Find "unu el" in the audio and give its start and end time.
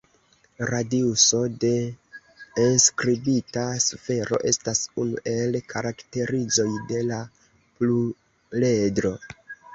5.05-5.59